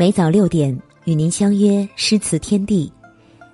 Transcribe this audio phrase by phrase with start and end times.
[0.00, 2.90] 每早六点与您相约诗词天地，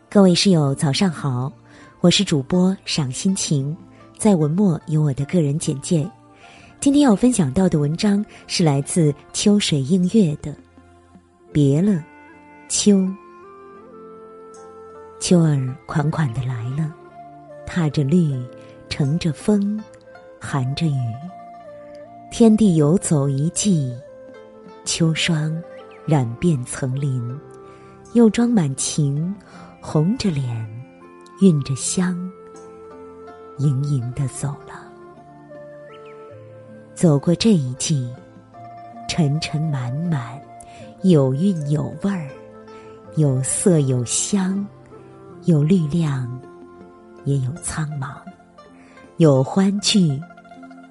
[0.08, 1.52] 各位室友早上好，
[2.00, 3.76] 我是主播赏心情，
[4.16, 6.08] 在文末有我的个人简介。
[6.78, 10.52] 今天要分享到的文章是来自秋水映月的
[11.50, 12.00] 《别了，
[12.68, 12.92] 秋》。
[15.18, 16.94] 秋儿款款的来了，
[17.66, 18.40] 踏着绿，
[18.88, 19.82] 乘着风，
[20.40, 21.12] 含着雨，
[22.30, 23.92] 天地游走一季，
[24.84, 25.60] 秋霜。
[26.06, 27.36] 染遍层林，
[28.12, 29.34] 又装满情，
[29.80, 30.84] 红着脸，
[31.40, 32.16] 运着香，
[33.58, 34.86] 盈盈的走了。
[36.94, 38.08] 走过这一季，
[39.08, 40.40] 沉沉满满，
[41.02, 42.30] 有韵有味儿，
[43.16, 44.64] 有色有香，
[45.46, 46.40] 有绿亮，
[47.24, 48.14] 也有苍茫，
[49.16, 50.22] 有欢聚，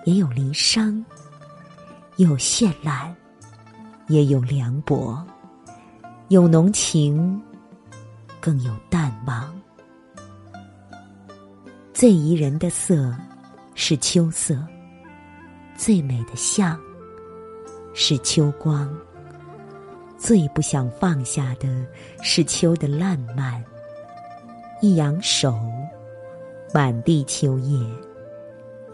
[0.03, 1.01] 也有离殇，
[2.17, 3.15] 有绚烂。
[4.07, 5.21] 也有凉薄，
[6.27, 7.41] 有浓情，
[8.39, 9.53] 更有淡忘。
[11.93, 13.15] 最宜人的色
[13.73, 14.55] 是秋色，
[15.75, 16.79] 最美的相
[17.93, 18.87] 是秋光。
[20.17, 21.85] 最不想放下的
[22.21, 23.63] 是秋的烂漫。
[24.81, 25.57] 一扬手，
[26.73, 27.79] 满地秋叶，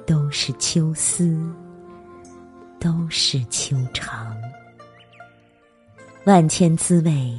[0.06, 1.38] 都是秋思，
[2.80, 4.41] 都是秋长。
[6.23, 7.36] 万千滋味，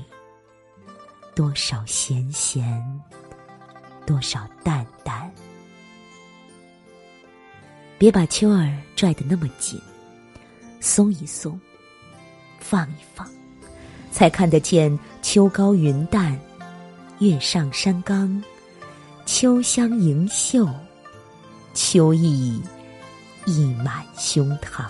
[1.37, 3.01] 多少咸咸，
[4.05, 5.31] 多少淡淡。
[7.97, 9.81] 别把秋儿拽得那么紧，
[10.81, 11.59] 松一松，
[12.59, 13.25] 放一放，
[14.11, 16.37] 才看得见秋高云淡，
[17.21, 18.43] 月上山岗，
[19.25, 20.69] 秋香盈袖，
[21.73, 22.61] 秋意
[23.47, 24.87] 溢满胸膛。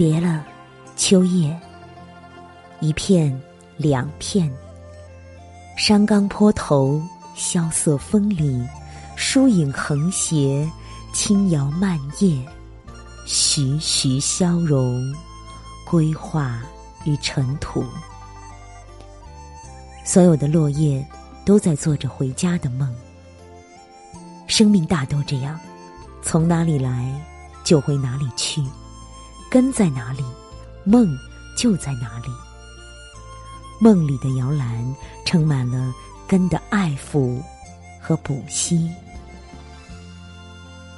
[0.00, 0.42] 别了，
[0.96, 1.54] 秋叶。
[2.80, 3.38] 一片，
[3.76, 4.50] 两片。
[5.76, 7.02] 山冈坡头，
[7.36, 8.66] 萧瑟风里，
[9.14, 10.66] 疏影横斜，
[11.12, 12.42] 轻摇漫叶，
[13.26, 15.14] 徐徐消融，
[15.86, 16.62] 归化
[17.04, 17.84] 于尘土。
[20.02, 21.06] 所有的落叶，
[21.44, 22.90] 都在做着回家的梦。
[24.46, 25.60] 生命大都这样，
[26.22, 27.14] 从哪里来，
[27.64, 28.62] 就回哪里去。
[29.50, 30.22] 根在哪里，
[30.84, 31.18] 梦
[31.56, 32.28] 就在哪里。
[33.80, 34.94] 梦里的摇篮
[35.26, 35.92] 盛满了
[36.28, 37.42] 根的爱抚
[38.00, 38.88] 和补息。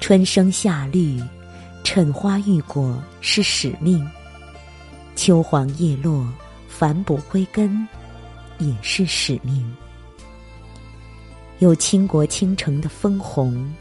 [0.00, 1.18] 春生夏绿，
[1.82, 4.04] 趁花欲果是使命；
[5.16, 6.26] 秋黄叶落，
[6.69, 7.88] 反哺归根
[8.58, 9.74] 也是使命。
[11.60, 13.74] 有倾国倾城的枫红，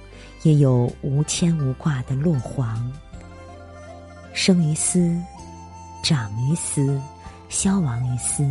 [0.44, 2.90] 也有无牵无挂的落黄。
[4.34, 5.22] 生于斯，
[6.04, 7.00] 长于斯，
[7.50, 8.50] 消亡于斯。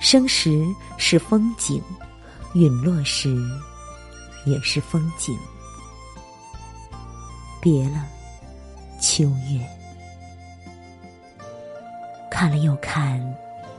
[0.00, 0.64] 生时
[0.96, 1.82] 是风景，
[2.54, 3.36] 陨落时
[4.44, 5.36] 也是风景。
[7.60, 8.06] 别了，
[9.00, 9.66] 秋月。
[12.30, 13.20] 看了又看，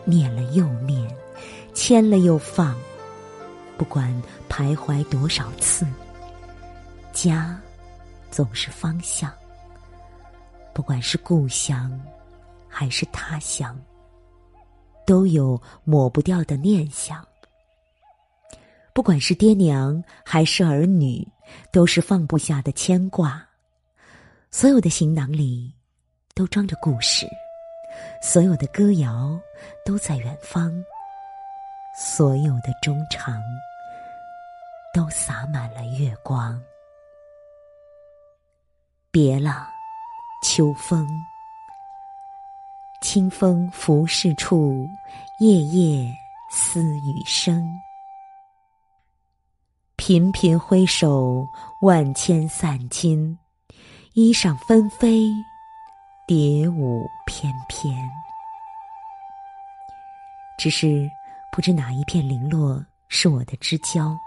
[0.03, 1.09] 念了又念，
[1.73, 2.75] 牵了又放。
[3.77, 4.13] 不管
[4.49, 5.87] 徘徊多少次，
[7.13, 7.57] 家
[8.29, 9.31] 总是方向。
[10.79, 11.91] 不管是故乡，
[12.69, 13.77] 还是他乡，
[15.05, 17.27] 都有抹不掉的念想。
[18.93, 21.27] 不管是爹娘还是儿女，
[21.69, 23.45] 都是放不下的牵挂。
[24.51, 25.69] 所有的行囊里，
[26.33, 27.27] 都装着故事；
[28.21, 29.37] 所有的歌谣，
[29.85, 30.71] 都在远方；
[31.93, 33.37] 所有的衷肠，
[34.93, 36.57] 都洒满了月光。
[39.11, 39.67] 别了。
[40.41, 41.05] 秋风，
[43.01, 44.87] 清风拂拭处，
[45.39, 46.09] 夜夜
[46.49, 47.61] 思雨声。
[49.97, 51.45] 频频挥手，
[51.81, 53.37] 万千散金，
[54.13, 55.29] 衣裳纷飞，
[56.25, 57.93] 蝶舞翩翩。
[60.57, 61.09] 只是
[61.51, 64.17] 不知哪一片零落是我的知交，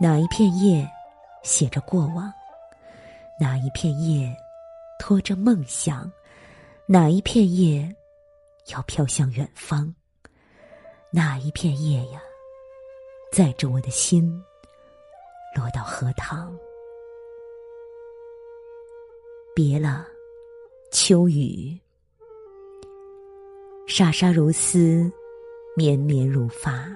[0.00, 0.88] 哪一片叶
[1.44, 2.32] 写着过往，
[3.38, 4.28] 哪一片叶。
[5.00, 6.12] 拖着梦想，
[6.86, 7.96] 哪一片叶
[8.70, 9.92] 要飘向远方？
[11.10, 12.20] 哪一片叶呀，
[13.32, 14.30] 载着我的心
[15.56, 16.54] 落到荷塘？
[19.54, 20.06] 别了，
[20.92, 21.76] 秋雨，
[23.86, 25.10] 沙沙如丝，
[25.74, 26.86] 绵绵如发，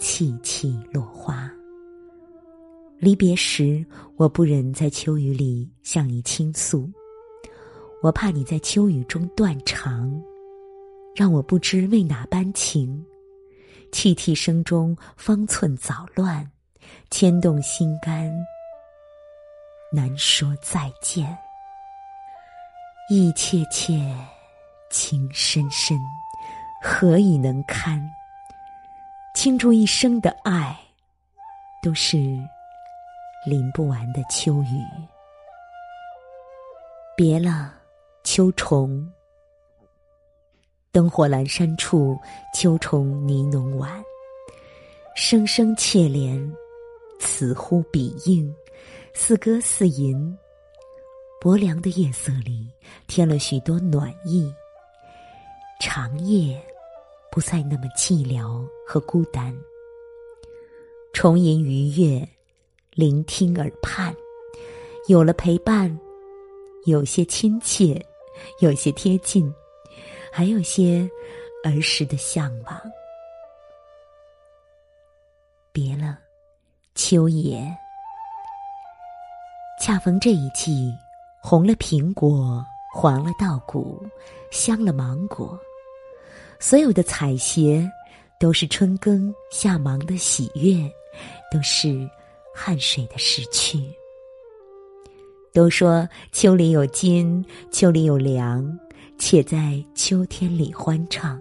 [0.00, 1.48] 萋萋落花。
[2.98, 3.86] 离别时，
[4.16, 6.90] 我不忍在秋雨里向你倾诉。
[8.02, 10.10] 我怕你在秋雨中断肠，
[11.14, 13.04] 让我不知为哪般情。
[13.92, 16.50] 泣涕声中，方寸早乱，
[17.10, 18.32] 牵动心肝，
[19.92, 21.36] 难说再见。
[23.10, 24.00] 意切切，
[24.88, 25.98] 情深深，
[26.82, 28.00] 何以能堪？
[29.34, 30.74] 倾注一生的爱，
[31.82, 32.16] 都是
[33.44, 34.82] 淋不完的秋雨。
[37.16, 37.74] 别了，
[38.32, 39.04] 秋虫。
[40.92, 42.16] 灯火阑珊处，
[42.54, 44.00] 秋虫呢侬晚。
[45.16, 46.48] 声声切怜，
[47.18, 48.54] 此呼彼应，
[49.14, 50.32] 似歌似吟。
[51.40, 52.68] 薄凉的夜色里，
[53.08, 54.48] 添了许多暖意。
[55.80, 56.56] 长夜
[57.32, 59.52] 不再那么寂寥和孤单。
[61.12, 62.28] 重吟愉悦，
[62.92, 64.14] 聆听耳畔，
[65.08, 65.98] 有了陪伴，
[66.84, 68.00] 有些亲切，
[68.60, 69.52] 有些贴近。
[70.32, 71.10] 还有些
[71.64, 72.80] 儿时的向往。
[75.72, 76.16] 别了，
[76.94, 77.76] 秋野。
[79.80, 80.94] 恰逢这一季，
[81.42, 82.64] 红了苹果，
[82.94, 84.06] 黄了稻谷，
[84.52, 85.58] 香了芒果。
[86.60, 87.90] 所有的采撷，
[88.38, 90.88] 都是春耕夏忙的喜悦，
[91.50, 92.08] 都是
[92.54, 93.92] 汗水的逝去。
[95.52, 98.78] 都说秋里有金，秋里有粮。
[99.22, 101.38] 且在秋天里欢唱，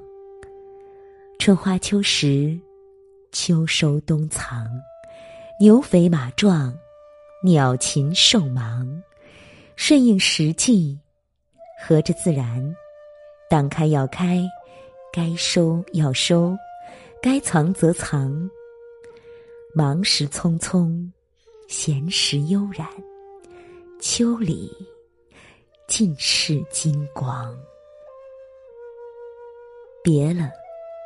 [1.39, 2.59] 春花秋实，
[3.31, 4.67] 秋收冬藏，
[5.61, 6.77] 牛肥马壮，
[7.41, 8.85] 鸟禽兽忙，
[9.77, 10.99] 顺应时季，
[11.81, 12.75] 合着自然，
[13.49, 14.43] 当开要开，
[15.13, 16.57] 该收要收，
[17.21, 18.29] 该藏则藏，
[19.73, 21.09] 忙时匆匆，
[21.69, 22.85] 闲时悠然，
[23.99, 24.71] 秋里。
[25.85, 27.53] 尽是金光。
[30.03, 30.49] 别了，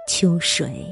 [0.08, 0.86] 秋水。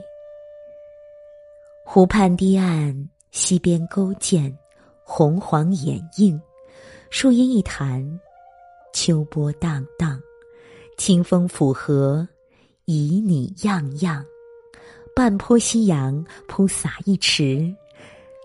[1.85, 4.57] 湖畔堤岸，溪边勾践，
[5.03, 6.41] 红黄掩映，
[7.09, 8.19] 树荫一潭，
[8.93, 10.19] 秋波荡荡，
[10.97, 12.27] 清风抚荷，
[12.85, 14.25] 旖旎样样。
[15.13, 17.75] 半坡夕阳铺洒一池，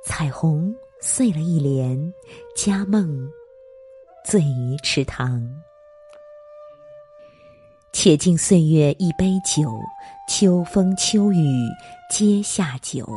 [0.04, 2.12] 彩虹碎了一帘，
[2.56, 3.30] 佳梦。
[4.26, 5.40] 醉于池塘，
[7.92, 9.78] 且敬岁月一杯酒，
[10.28, 11.46] 秋风秋雨
[12.10, 13.08] 皆下酒。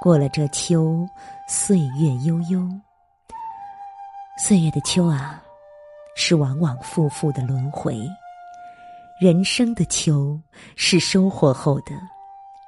[0.00, 1.04] 过了这秋，
[1.48, 2.64] 岁月悠悠。
[4.38, 5.42] 岁月的秋啊，
[6.14, 7.96] 是往往复复的轮回；
[9.20, 10.40] 人生的秋，
[10.76, 11.90] 是收获后的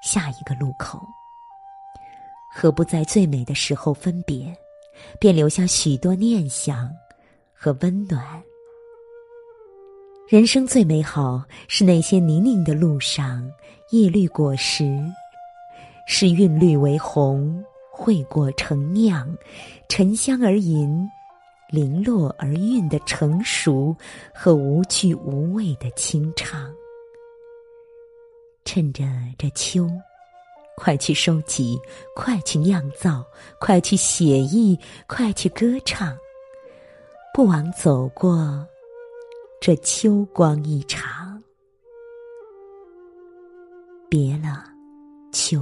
[0.02, 1.00] 下一个路口。
[2.52, 4.52] 何不在最美的时候分别？
[5.18, 6.90] 便留下许多念想
[7.52, 8.42] 和温暖。
[10.28, 13.50] 人生最美好是那些泥泞的路上，
[13.90, 14.84] 叶绿果实，
[16.06, 19.34] 是韵律为红，惠果成酿，
[19.88, 21.08] 沉香而吟，
[21.70, 23.96] 零落而韵的成熟
[24.34, 26.70] 和无惧无畏的清唱。
[28.64, 29.04] 趁着
[29.38, 29.88] 这秋。
[30.78, 31.76] 快去收集，
[32.14, 33.26] 快去酿造，
[33.58, 34.78] 快去写意，
[35.08, 36.16] 快去歌唱，
[37.34, 38.64] 不枉走过
[39.60, 41.42] 这秋光一场。
[44.08, 44.64] 别了，
[45.32, 45.60] 秋。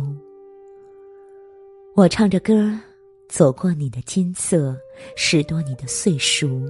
[1.95, 2.79] 我唱着歌，
[3.27, 4.77] 走过你的金色，
[5.17, 6.61] 拾掇你的岁熟。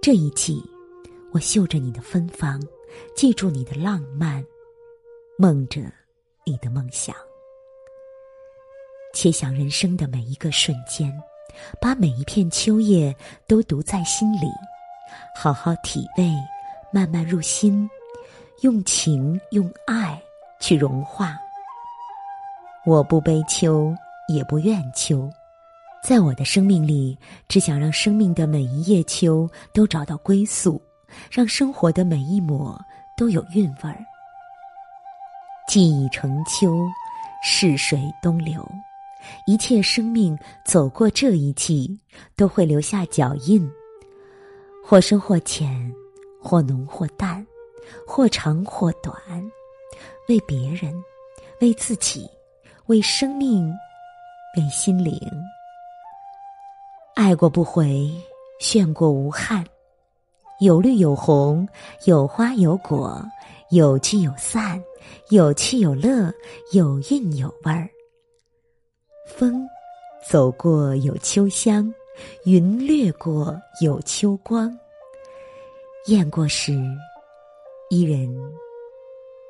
[0.00, 0.62] 这一季，
[1.32, 2.62] 我嗅着你的芬芳，
[3.16, 4.46] 记住你的浪漫，
[5.36, 5.80] 梦着
[6.46, 7.12] 你的梦想。
[9.12, 11.12] 切想人生的每一个瞬间，
[11.80, 13.14] 把每一片秋叶
[13.46, 14.50] 都读在心里，
[15.34, 16.32] 好好体味，
[16.90, 17.88] 慢慢入心，
[18.62, 20.20] 用情用爱
[20.60, 21.36] 去融化。
[22.84, 23.94] 我不悲秋，
[24.28, 25.30] 也不怨秋，
[26.02, 27.16] 在我的生命里，
[27.48, 30.82] 只想让生命的每一叶秋都找到归宿，
[31.30, 32.80] 让生活的每一抹
[33.16, 34.04] 都有韵味儿。
[35.68, 36.76] 记忆成秋，
[37.42, 38.66] 逝水东流。
[39.46, 41.98] 一切生命走过这一季，
[42.36, 43.70] 都会留下脚印，
[44.84, 45.92] 或深或浅，
[46.40, 47.46] 或浓或淡，
[48.06, 49.14] 或长或短，
[50.28, 50.92] 为别人，
[51.60, 52.28] 为自己，
[52.86, 53.72] 为生命，
[54.56, 55.18] 为心灵。
[57.14, 58.10] 爱过不回，
[58.58, 59.64] 炫过无憾，
[60.60, 61.68] 有绿有红，
[62.06, 63.22] 有花有果，
[63.70, 64.82] 有聚有散，
[65.30, 66.32] 有趣有乐，
[66.72, 67.88] 有韵有味儿。
[69.24, 69.66] 风，
[70.28, 71.92] 走过有秋香；
[72.44, 74.76] 云掠过有秋光。
[76.06, 76.72] 雁过时，
[77.88, 78.28] 伊人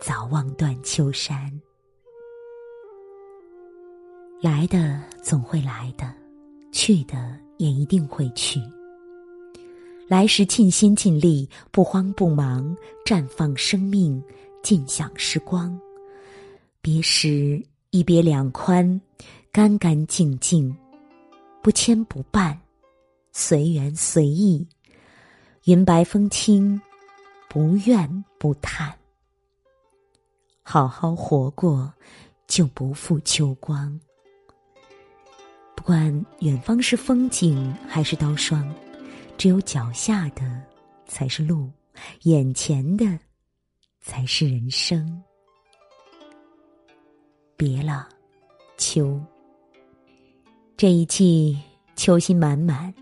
[0.00, 1.50] 早望断秋山。
[4.42, 6.12] 来的总会来的，
[6.70, 8.60] 去的也一定会去。
[10.06, 12.76] 来时尽心尽力，不慌不忙，
[13.06, 14.22] 绽放生命，
[14.62, 15.74] 尽享时光；
[16.82, 19.00] 别时一别两宽，
[19.52, 20.74] 干干净净，
[21.62, 22.56] 不牵不绊，
[23.32, 24.66] 随缘随意，
[25.64, 26.80] 云白风轻，
[27.50, 28.90] 不怨不叹。
[30.62, 31.92] 好好活过，
[32.46, 34.00] 就不负秋光。
[35.76, 38.74] 不管远方是风景还是刀霜，
[39.36, 40.62] 只有脚下的
[41.06, 41.70] 才是路，
[42.22, 43.04] 眼前的
[44.00, 45.22] 才是人生。
[47.54, 48.08] 别了，
[48.78, 49.20] 秋。
[50.82, 51.56] 这一季
[51.94, 52.92] 秋心满满，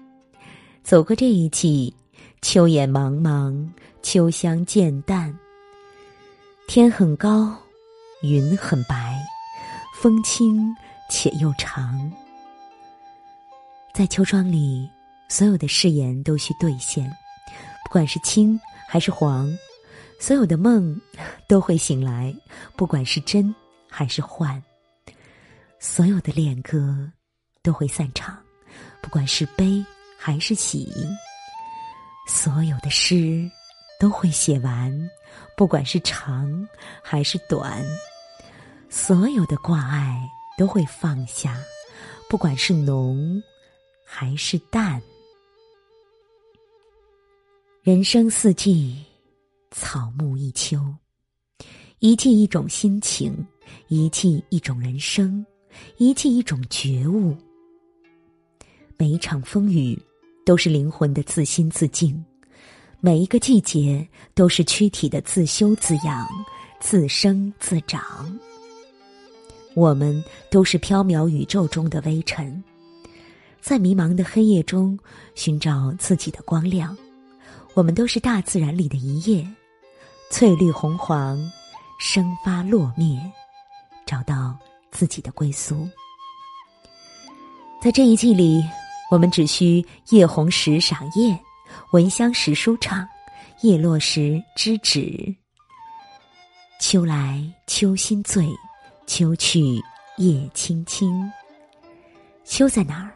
[0.83, 1.97] 走过这一季，
[2.43, 3.67] 秋眼茫茫，
[4.03, 5.35] 秋香渐淡。
[6.69, 7.57] 天很高，
[8.21, 9.19] 云很白，
[9.95, 10.71] 风轻
[11.09, 12.13] 且又长。
[13.95, 14.87] 在秋窗里，
[15.31, 17.11] 所有的誓言都需兑现，
[17.87, 19.49] 不管是青还是黄；
[20.19, 21.01] 所有的梦
[21.49, 22.37] 都会醒来，
[22.77, 23.55] 不管是真
[23.89, 24.61] 还是幻；
[25.79, 27.11] 所有的恋歌
[27.63, 28.39] 都会散场，
[29.03, 29.85] 不管是悲
[30.19, 30.87] 还是喜；
[32.27, 33.51] 所有的诗
[33.99, 35.11] 都会写完，
[35.57, 36.69] 不管是长
[37.03, 37.83] 还是短；
[38.89, 41.57] 所有的挂碍都会放下，
[42.29, 43.43] 不管是浓。
[44.13, 45.01] 还是淡。
[47.81, 49.05] 人生四季，
[49.71, 50.85] 草木一秋，
[52.01, 53.47] 一季一种心情，
[53.87, 55.47] 一季一种人生，
[55.97, 57.37] 一季一种觉悟。
[59.01, 59.99] 每一场风雨，
[60.45, 62.23] 都是灵魂的自心自净；
[63.01, 66.29] 每一个季节，都是躯体的自修自养、
[66.81, 68.39] 自生自长。
[69.73, 72.63] 我们都是缥缈宇宙中的微尘。
[73.63, 74.99] 在迷茫的黑夜中
[75.35, 76.95] 寻找自己的光亮，
[77.73, 79.49] 我们都是大自然里的一叶，
[80.31, 81.39] 翠绿红黄，
[81.99, 83.19] 生发落灭，
[84.05, 84.55] 找到
[84.91, 85.89] 自己的归宿。
[87.81, 88.63] 在这一季里，
[89.11, 91.37] 我们只需夜红时赏叶，
[91.93, 93.07] 闻香时舒畅，
[93.63, 95.35] 叶落时知止。
[96.81, 98.49] 秋来秋心醉，
[99.09, 99.61] 秋去
[100.19, 101.29] 叶青青。
[102.45, 103.11] 秋在哪儿？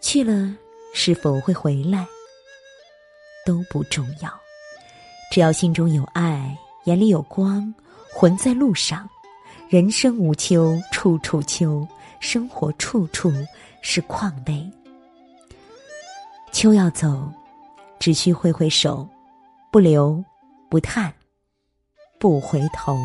[0.00, 0.52] 去了，
[0.92, 2.04] 是否会回来？
[3.46, 4.28] 都不重要，
[5.30, 7.72] 只要心中有爱，眼里有光，
[8.12, 9.08] 魂在路上。
[9.68, 11.86] 人生无秋，处处秋，
[12.18, 13.32] 生活处处
[13.80, 14.68] 是况味。
[16.54, 17.28] 秋要走，
[17.98, 19.08] 只需挥挥手，
[19.72, 20.24] 不留，
[20.70, 21.12] 不叹，
[22.20, 22.96] 不回头。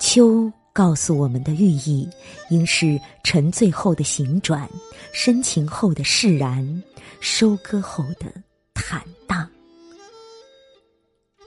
[0.00, 0.50] 秋。
[0.72, 2.06] 告诉我们的寓意，
[2.50, 4.68] 应是沉醉后的醒转，
[5.10, 6.82] 深情后的释然，
[7.18, 8.30] 收割后的
[8.74, 9.48] 坦荡。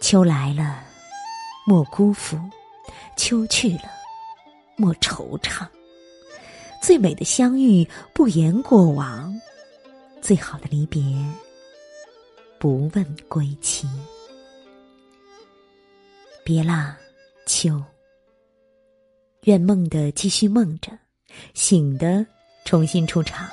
[0.01, 0.83] 秋来了，
[1.63, 2.39] 莫辜负；
[3.15, 3.91] 秋去了，
[4.75, 5.67] 莫惆怅。
[6.81, 9.31] 最美的相遇，不言过往；
[10.21, 11.01] 最好的离别，
[12.57, 13.87] 不问归期。
[16.43, 16.97] 别啦，
[17.45, 17.81] 秋。
[19.43, 20.91] 愿梦的继续梦着，
[21.53, 22.25] 醒的
[22.65, 23.47] 重新出场。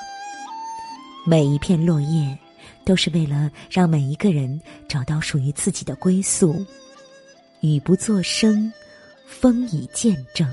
[1.27, 2.39] 每一片落叶，
[2.85, 6.65] 都是为了让每一个人找到属于自己的归宿。
[7.61, 8.73] 雨不作声，
[9.27, 10.49] 风已见证。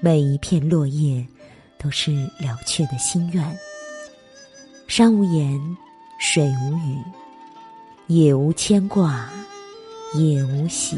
[0.00, 1.26] 每一片落叶，
[1.78, 3.58] 都是了却的心愿。
[4.86, 5.60] 山无言，
[6.20, 6.98] 水无语，
[8.06, 9.28] 也无牵挂，
[10.14, 10.96] 也无喜。